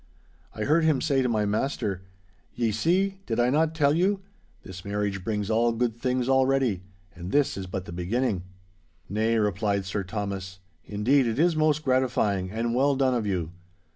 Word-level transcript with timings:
I 0.55 0.63
heard 0.63 0.83
him 0.83 0.99
say 0.99 1.21
to 1.21 1.29
my 1.29 1.45
master, 1.45 2.01
'Ye 2.55 2.71
see, 2.71 3.19
did 3.27 3.37
not 3.37 3.53
I 3.55 3.65
tell 3.67 3.93
you? 3.93 4.21
This 4.63 4.83
marriage 4.83 5.23
brings 5.23 5.51
all 5.51 5.71
good 5.73 5.95
things 5.95 6.27
already. 6.27 6.81
And 7.13 7.31
this 7.31 7.55
is 7.55 7.67
but 7.67 7.85
the 7.85 7.91
beginning.' 7.91 8.41
'Nay,' 9.09 9.37
replied 9.37 9.85
Sir 9.85 10.03
Thomas, 10.03 10.57
'indeed 10.83 11.27
it 11.27 11.37
is 11.37 11.55
most 11.55 11.83
gratifying 11.83 12.49
and 12.49 12.73
well 12.73 12.95
done 12.95 13.13
of 13.13 13.27
you. 13.27 13.51